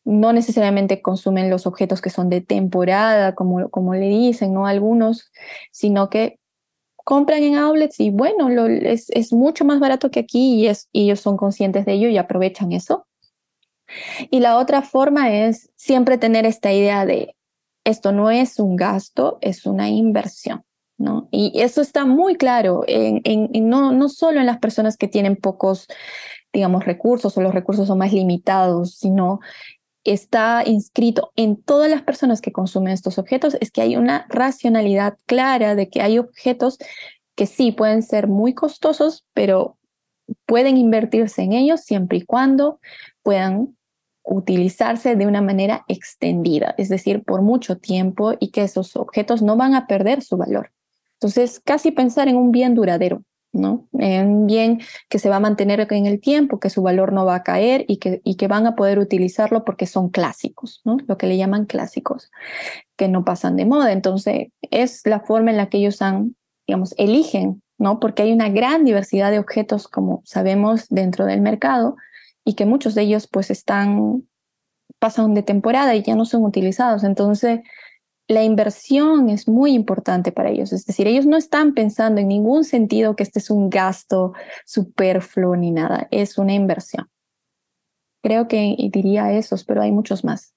[0.07, 4.67] no necesariamente consumen los objetos que son de temporada, como, como le dicen, ¿no?
[4.67, 5.33] Algunos,
[5.73, 6.39] sino que
[6.97, 11.05] compran en outlets y bueno, es, es, mucho más barato que aquí y, es, y
[11.05, 13.07] ellos son conscientes de ello y aprovechan eso.
[14.31, 17.35] Y la otra forma es siempre tener esta idea de
[17.85, 20.65] esto no es un gasto, es una inversión.
[20.99, 21.29] ¿no?
[21.31, 25.37] Y eso está muy claro, en, en, no, no solo en las personas que tienen
[25.37, 25.89] pocos,
[26.53, 29.41] digamos, recursos o los recursos son más limitados, sino
[30.13, 35.19] está inscrito en todas las personas que consumen estos objetos, es que hay una racionalidad
[35.27, 36.79] clara de que hay objetos
[37.35, 39.79] que sí pueden ser muy costosos, pero
[40.47, 42.81] pueden invertirse en ellos siempre y cuando
[43.23, 43.77] puedan
[44.25, 49.57] utilizarse de una manera extendida, es decir, por mucho tiempo y que esos objetos no
[49.57, 50.73] van a perder su valor.
[51.15, 53.89] Entonces, casi pensar en un bien duradero, ¿no?
[53.93, 57.37] Un bien que se va a mantener en el tiempo, que su valor no va
[57.37, 60.99] a caer y que, y que van a poder utilizarlo porque son clásicos, ¿no?
[61.07, 62.31] Lo que le llaman clásicos,
[62.97, 63.93] que no pasan de moda.
[63.93, 68.01] Entonces, es la forma en la que ellos han, digamos, eligen, ¿no?
[68.01, 71.97] Porque hay una gran diversidad de objetos, como sabemos, dentro del mercado
[72.45, 74.27] y que muchos de ellos, pues, están,
[74.99, 77.05] pasan de temporada y ya no son utilizados.
[77.05, 77.61] Entonces,
[78.29, 80.73] la inversión es muy importante para ellos.
[80.73, 84.33] Es decir, ellos no están pensando en ningún sentido que este es un gasto
[84.65, 87.09] superfluo ni nada, es una inversión.
[88.23, 90.55] Creo que diría esos, pero hay muchos más.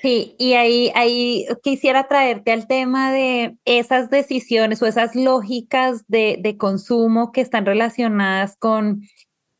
[0.00, 6.40] Sí, y ahí, ahí quisiera traerte al tema de esas decisiones o esas lógicas de,
[6.42, 9.02] de consumo que están relacionadas con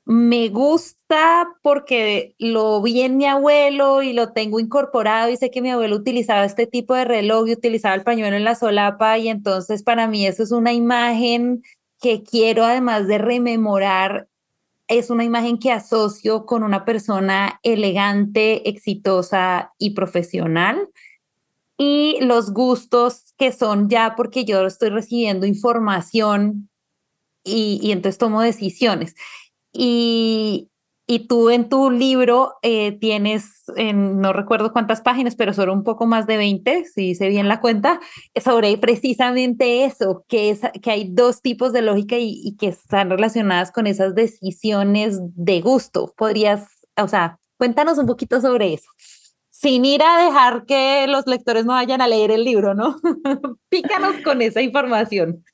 [0.05, 5.63] me gusta porque lo vi en mi abuelo y lo tengo incorporado y sé que
[5.63, 9.29] mi abuelo utilizaba este tipo de reloj y utilizaba el pañuelo en la solapa y
[9.29, 11.63] entonces para mí eso es una imagen
[12.01, 14.29] que quiero además de rememorar,
[14.89, 20.89] es una imagen que asocio con una persona elegante, exitosa y profesional.
[21.79, 26.69] Y los gustos que son ya porque yo estoy recibiendo información
[27.45, 29.15] y, y entonces tomo decisiones.
[29.73, 30.69] Y,
[31.07, 35.85] y tú en tu libro eh, tienes, en, no recuerdo cuántas páginas, pero son un
[35.85, 38.01] poco más de 20, si hice bien la cuenta,
[38.43, 43.11] sobre precisamente eso, que, es, que hay dos tipos de lógica y, y, que están
[43.11, 46.15] relacionadas con esas decisiones de gusto.
[46.17, 48.89] Podrías, o sea, cuéntanos un poquito sobre eso.
[49.51, 52.97] Sin ir a dejar que los lectores no vayan a leer el libro, ¿no?
[53.69, 55.45] Pícanos con esa información.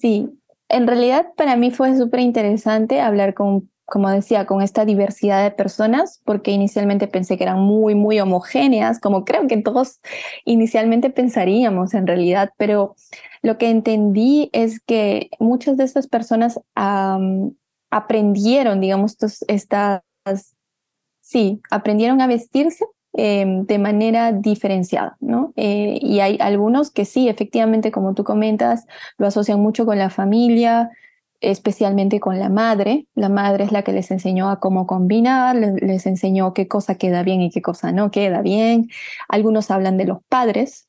[0.00, 0.28] Sí,
[0.68, 5.52] en realidad para mí fue súper interesante hablar con, como decía, con esta diversidad de
[5.52, 10.00] personas, porque inicialmente pensé que eran muy, muy homogéneas, como creo que todos
[10.44, 12.96] inicialmente pensaríamos en realidad, pero
[13.42, 16.60] lo que entendí es que muchas de estas personas
[17.90, 20.02] aprendieron, digamos, estas,
[21.20, 22.84] sí, aprendieron a vestirse
[23.18, 25.54] Em, de manera diferenciada, ¿no?
[25.56, 28.84] Eh, y hay algunos que sí, efectivamente, como tú comentas,
[29.16, 30.90] lo asocian mucho con la familia,
[31.40, 33.06] especialmente con la madre.
[33.14, 37.22] La madre es la que les enseñó a cómo combinar, les, enseñó qué cosa queda
[37.22, 38.90] bien y qué cosa no queda bien.
[39.30, 40.86] Algunos hablan de los padres,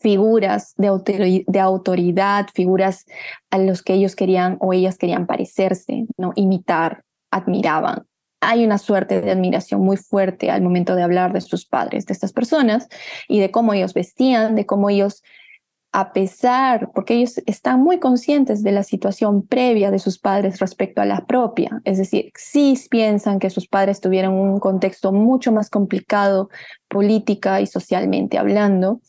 [0.00, 3.04] figuras de, de autoridad, figuras
[3.50, 6.32] a los que ellos querían o ellas querían parecerse, ¿no?
[6.36, 8.07] imitar, admiraban
[8.40, 12.12] hay una suerte de admiración muy fuerte al momento de hablar de sus padres, de
[12.12, 12.88] estas personas,
[13.28, 15.22] y de cómo ellos vestían, de cómo ellos,
[15.92, 21.00] a pesar, porque ellos están muy conscientes de la situación previa de sus padres respecto
[21.00, 25.70] a la propia, es decir, sí piensan que sus padres tuvieron un contexto mucho más
[25.70, 26.50] complicado
[26.88, 29.00] política y socialmente hablando,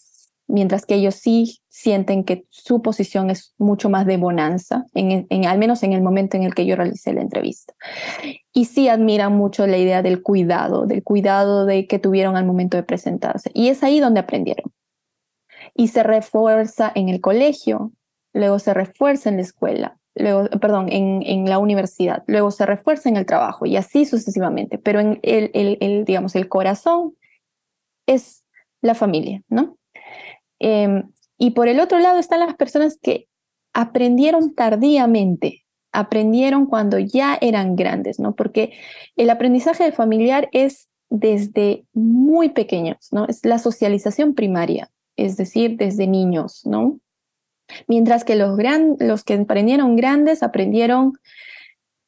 [0.50, 5.58] mientras que ellos sí sienten que su posición es mucho más de bonanza, en, al
[5.60, 7.74] menos en el momento en el que yo realicé la entrevista.
[8.52, 12.76] Y sí admiran mucho la idea del cuidado, del cuidado de que tuvieron al momento
[12.76, 13.52] de presentarse.
[13.54, 14.74] Y es ahí donde aprendieron.
[15.76, 17.92] Y se refuerza en el colegio,
[18.34, 23.08] luego se refuerza en la escuela, luego, perdón, en, en la universidad, luego se refuerza
[23.08, 24.80] en el trabajo y así sucesivamente.
[24.80, 27.14] Pero en el, el, el digamos, el corazón
[28.08, 28.43] es
[28.82, 29.78] la familia, ¿no?
[30.60, 33.28] Em, y por el otro lado están las personas que
[33.74, 38.36] aprendieron tardíamente, aprendieron cuando ya eran grandes, ¿no?
[38.36, 38.74] Porque
[39.16, 43.26] el aprendizaje familiar es desde muy pequeños, ¿no?
[43.28, 44.89] Es la socialización primaria.
[45.16, 46.97] es decir, desde niños, ¿no?
[47.88, 51.14] Mientras que los, gran, los que aprendieron grandes aprendieron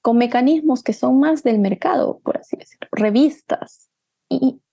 [0.01, 3.89] con mecanismos que son más del mercado, por así decirlo, revistas,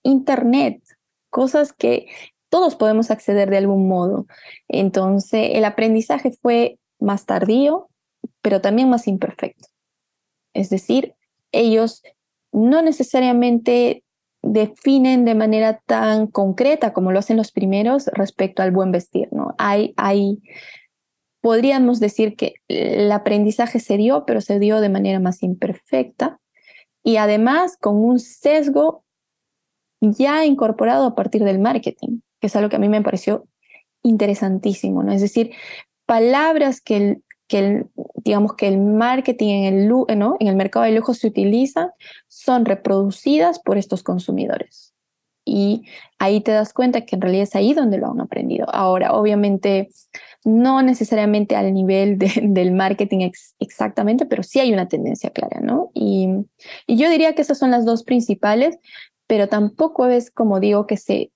[0.03, 0.81] internet,
[1.29, 2.07] cosas que
[2.49, 4.25] todos podemos acceder de algún modo.
[4.67, 7.89] Entonces, el aprendizaje fue más tardío,
[8.41, 9.67] pero también más imperfecto.
[10.53, 11.15] Es decir,
[11.51, 12.03] ellos
[12.51, 14.03] no necesariamente
[14.41, 19.53] definen de manera tan concreta como lo hacen los primeros respecto al buen vestir, ¿no?
[19.57, 20.41] Hay, hay,
[21.41, 26.39] podríamos decir que el aprendizaje se dio, pero se dio de manera más imperfecta
[27.03, 29.03] y además con un sesgo
[30.01, 33.45] ya incorporado a partir del marketing, que es algo que a mí me pareció
[34.03, 35.11] interesantísimo, ¿no?
[35.11, 35.51] Es decir,
[36.05, 37.87] palabras que el, que el,
[38.23, 40.37] digamos que el marketing en el, ¿no?
[40.39, 41.93] en el mercado de lujo se utiliza
[42.27, 44.93] son reproducidas por estos consumidores.
[45.45, 45.85] Y
[46.19, 48.67] ahí te das cuenta que en realidad es ahí donde lo han aprendido.
[48.71, 49.89] Ahora, obviamente,
[50.45, 55.89] no necesariamente al nivel del marketing exactamente, pero sí hay una tendencia clara, ¿no?
[55.95, 56.27] Y,
[56.85, 58.77] y yo diría que esas son las dos principales,
[59.25, 61.31] pero tampoco es como digo que se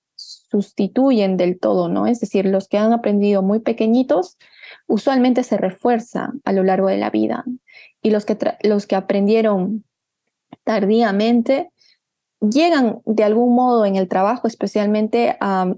[0.54, 2.06] sustituyen del todo, ¿no?
[2.06, 4.38] Es decir, los que han aprendido muy pequeñitos
[4.86, 7.44] usualmente se refuerza a lo largo de la vida
[8.02, 9.84] y los que, los que aprendieron
[10.62, 11.72] tardíamente
[12.40, 15.74] llegan de algún modo en el trabajo especialmente a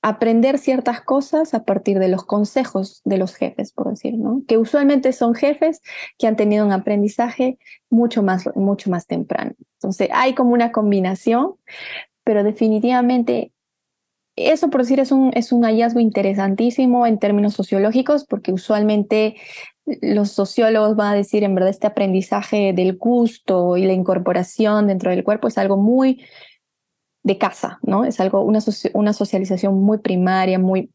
[0.00, 4.42] aprender ciertas cosas a partir de los consejos de los jefes, por decir, ¿no?
[4.46, 5.80] Que usualmente son jefes
[6.18, 7.58] que han tenido un aprendizaje
[7.90, 9.54] mucho más, mucho más temprano.
[9.78, 11.54] Entonces, hay como una combinación,
[12.22, 13.53] pero definitivamente
[14.36, 19.36] eso, por decir, es un, es un hallazgo interesantísimo en términos sociológicos, porque usualmente
[19.84, 25.10] los sociólogos van a decir, en verdad, este aprendizaje del gusto y la incorporación dentro
[25.10, 26.24] del cuerpo es algo muy
[27.22, 28.04] de casa, ¿no?
[28.04, 28.60] Es algo, una,
[28.94, 30.90] una socialización muy primaria, muy,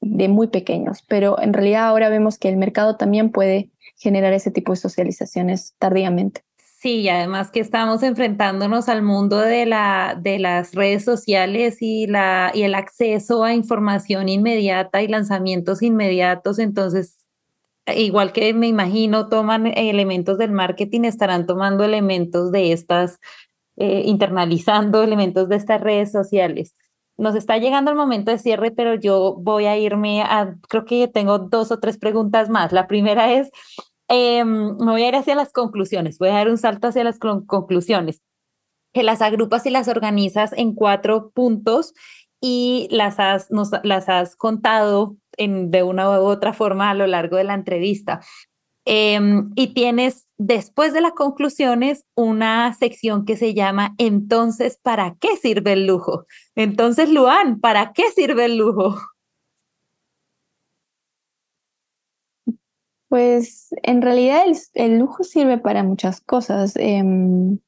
[0.00, 4.50] de muy pequeños, pero en realidad ahora vemos que el mercado también puede generar ese
[4.50, 6.42] tipo de socializaciones tardíamente.
[6.82, 12.08] Sí, y además que estamos enfrentándonos al mundo de, la, de las redes sociales y,
[12.08, 17.24] la, y el acceso a información inmediata y lanzamientos inmediatos, entonces
[17.86, 23.20] igual que me imagino toman elementos del marketing, estarán tomando elementos de estas
[23.76, 26.74] eh, internalizando elementos de estas redes sociales.
[27.16, 31.06] Nos está llegando el momento de cierre, pero yo voy a irme a, creo que
[31.06, 32.72] tengo dos o tres preguntas más.
[32.72, 33.52] La primera es,
[34.12, 37.18] em, me voy a ir hacia las conclusiones, voy a dar un salto hacia las
[37.18, 38.20] conclusiones,
[38.92, 41.94] que las agrupas y las organizas en cuatro puntos
[42.40, 47.38] y las has, nos, las has contado de una u otra forma a lo largo
[47.38, 48.20] de la entrevista.
[48.84, 55.36] Em, y tienes después de las conclusiones una sección que se llama Entonces, ¿para qué
[55.36, 56.26] sirve el lujo?
[56.56, 58.96] Entonces, Luan, ¿para qué sirve el lujo?
[63.12, 66.76] Pues en realidad el, lujo sirve para muchas cosas.
[66.76, 67.58] Em,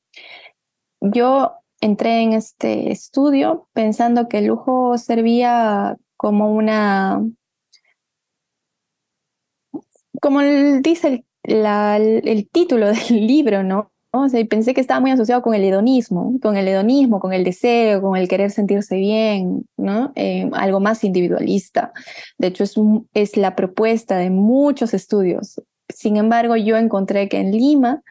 [1.02, 7.22] yo entré en este estudio pensando que el lujo servía como una
[10.22, 10.40] como
[10.80, 13.92] dice el, título del libro, ¿no?
[14.16, 17.42] O sea, pensé que estaba muy asociado con el hedonismo, con el hedonismo, con el
[17.42, 20.12] deseo, con el querer sentirse bien, ¿no?
[20.14, 21.92] Eh, algo más individualista.
[22.38, 22.76] De hecho, es,
[23.12, 25.60] es la propuesta de muchos estudios.
[25.92, 28.02] Sin embargo, yo encontré que en Lima,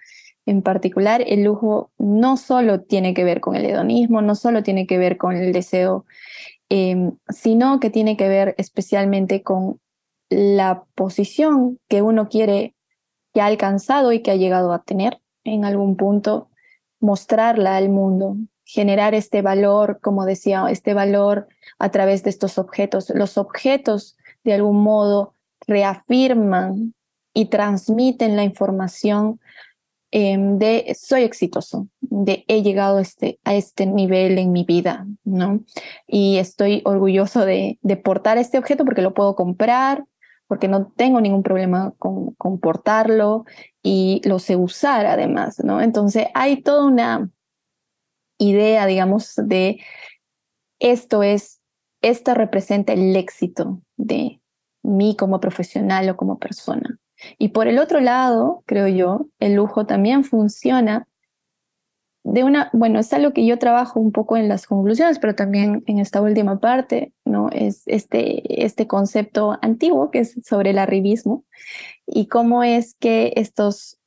[0.46, 4.86] en particular, el lujo no solo tiene que ver con el hedonismo, no solo tiene
[4.86, 6.06] que ver con el deseo,
[6.70, 9.80] eh, sino que tiene que ver especialmente con
[10.30, 12.76] la posición que uno quiere,
[13.34, 16.50] que ha alcanzado y que ha llegado a tener en algún punto,
[17.00, 21.48] mostrarla al mundo, generar este valor, como decía, este valor
[21.80, 23.12] a través de estos objetos.
[23.14, 25.34] Los objetos, de algún modo,
[25.68, 26.94] reafirman
[27.34, 29.40] y transmiten la información
[30.12, 35.62] em, de soy exitoso, de he llegado este, a este nivel en mi vida, ¿no?
[36.08, 40.06] Y estoy orgulloso de, de portar este objeto porque lo puedo comprar,
[40.48, 43.46] porque no tengo ningún problema con, comportarlo
[43.82, 45.82] y lo sé usar además, ¿no?
[45.82, 47.30] Entonces hay toda una
[48.38, 49.80] idea, digamos, de
[50.80, 51.62] esto es,
[52.02, 54.42] esto representa el éxito de
[54.84, 57.00] mí como profesional o como persona.
[57.38, 61.08] Y por el otro lado, creo yo, el lujo también funciona
[62.24, 65.84] de una, bueno, es algo que yo trabajo un poco en las conclusiones, pero también
[65.88, 67.50] en esta última parte, ¿no?
[67.50, 71.44] Es este, este concepto antiguo que es sobre el arribismo
[72.08, 74.00] y cómo es que estos,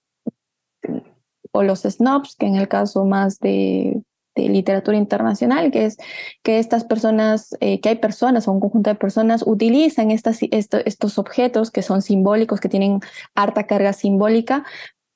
[1.52, 4.02] o los snobs, que en el caso más de
[4.34, 5.96] literatura internacional, que es
[6.42, 11.18] que estas personas, eh, que hay personas o un conjunto de personas utilizan estas, estos
[11.18, 13.00] objetos que son simbólicos, que tienen
[13.34, 14.64] harta carga simbólica,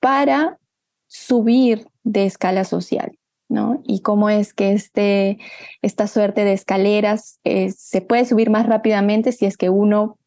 [0.00, 0.59] para
[1.10, 3.18] subir de escala social.
[3.48, 3.82] ¿no?
[3.84, 5.38] Y cómo es que este,
[5.82, 10.18] esta suerte de escaleras eh, se puede subir más rápidamente si es que uno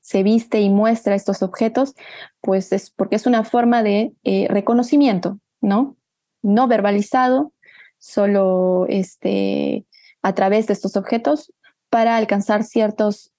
[0.00, 1.94] se viste y muestra estos objetos,
[2.40, 5.96] pues es porque es una forma de eh, reconocimiento, ¿no?
[6.40, 7.52] No verbalizado,
[7.98, 9.84] solo este,
[10.22, 11.52] a través de estos objetos
[11.90, 13.32] para alcanzar ciertos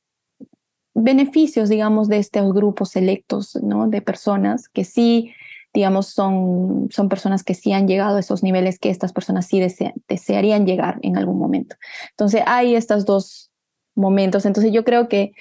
[0.93, 3.87] beneficios, digamos, de estos grupos selectos, ¿no?
[3.87, 5.33] De personas que sí
[5.73, 9.61] digamos, son, son personas que sí han llegado a esos niveles que estas personas sí
[10.07, 11.75] desearían llegar en algún momento.
[12.11, 13.51] Entonces, hay estos dos
[13.95, 14.45] momentos.
[14.45, 15.31] Entonces, yo creo que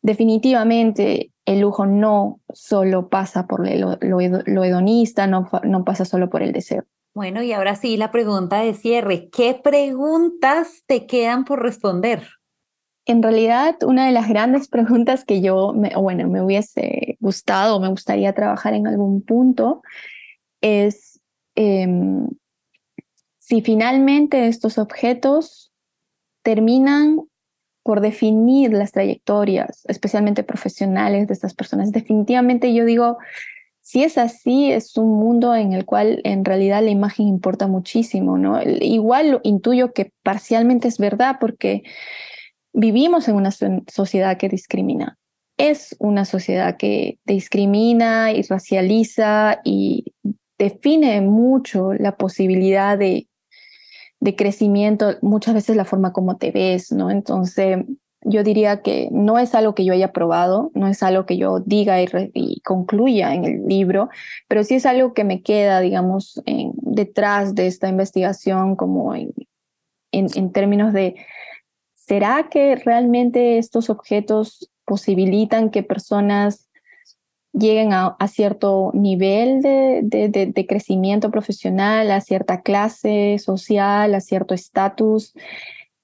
[0.00, 6.42] definitivamente el lujo no solo pasa por lo, lo, hedonista, no, no pasa solo por
[6.42, 6.84] el deseo.
[7.14, 9.28] Bueno, y ahora sí, la pregunta de cierre.
[9.30, 12.37] ¿Qué preguntas te quedan por responder?
[13.08, 17.80] En realidad, una de las grandes preguntas que yo, me, bueno, me hubiese gustado o
[17.80, 19.82] me gustaría trabajar en algún punto
[20.60, 21.20] es
[21.54, 22.28] em,
[23.38, 25.72] si finalmente estos objetos
[26.42, 27.22] terminan
[27.82, 31.90] por definir las trayectorias, especialmente profesionales de estas personas.
[31.90, 33.16] Definitivamente yo digo,
[33.80, 38.36] si es así, es un mundo en el cual en realidad la imagen importa muchísimo,
[38.36, 38.60] ¿no?
[38.62, 41.84] Igual intuyo que parcialmente es verdad porque
[42.78, 45.18] vivimos en una sociedad que discrimina.
[45.56, 50.14] Es una sociedad que discrimina y racializa y
[50.58, 53.26] define mucho la posibilidad de,
[54.20, 57.10] de crecimiento, muchas veces la forma como te ves, ¿no?
[57.10, 57.78] Entonces,
[58.22, 61.58] yo diría que no es algo que yo haya probado, no es algo que yo
[61.58, 64.08] diga y, concluya en el libro,
[64.46, 69.32] pero sí es algo que me queda, digamos, en, detrás de esta investigación como en,
[70.12, 71.16] en términos de
[72.08, 76.70] ¿será que realmente estos objetos posibilitan que personas
[77.52, 85.34] lleguen a, cierto nivel de, crecimiento profesional, a cierta clase social, a cierto estatus?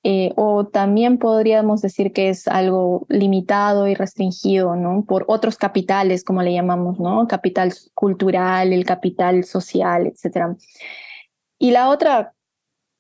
[0.07, 5.07] Eh, o también podríamos decir que es algo limitado y restringido, ¿no?
[5.07, 7.27] Por otros capitales, como le llamamos, ¿no?
[7.27, 10.59] Capital cultural, el capital social, etc.
[11.59, 12.35] Y la otra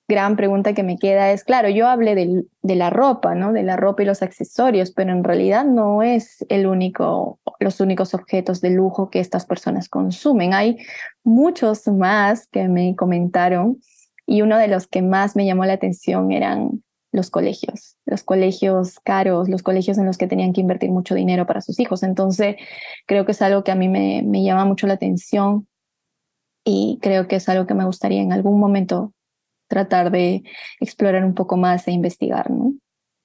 [0.06, 3.52] gran pregunta que me queda es, claro, yo hablé de la ropa, ¿no?
[3.52, 8.14] De la ropa y los accesorios, pero en realidad no es el único, los únicos
[8.14, 10.52] objetos de lujo que estas personas consumen.
[10.52, 10.78] Hay
[11.22, 13.78] muchos más que me comentaron
[14.26, 16.82] y uno de los que más me llamó la atención eran
[17.12, 21.46] los colegios, los colegios caros, los colegios en los que tenían que invertir mucho dinero
[21.46, 22.02] para sus hijos.
[22.02, 22.56] Entonces,
[23.06, 25.68] creo que es algo que a mí me, me llama mucho la atención
[26.64, 29.14] y creo que es algo que me gustaría en algún momento
[29.68, 30.42] tratar de
[30.80, 32.74] explorar un poco más e investigar, ¿no?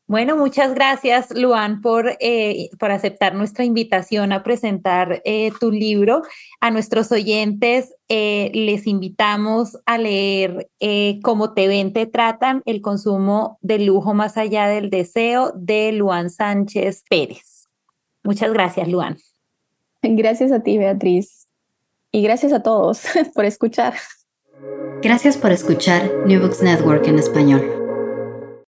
[0.09, 6.23] Bueno, muchas gracias, Luan, por, eh, por aceptar nuestra invitación a presentar eh, tu libro.
[6.61, 10.67] A nuestros oyentes eh, les invitamos a leer
[11.21, 16.31] Cómo te ven, te tratan, el consumo de lujo más allá del deseo de Luan
[16.31, 17.67] Sánchez Pérez.
[18.23, 19.17] Muchas gracias, Luan.
[20.01, 21.47] Gracias a ti, Beatriz.
[22.11, 23.03] Y gracias a todos
[23.35, 23.93] por escuchar.
[25.01, 27.88] Gracias por escuchar New Books Network en español.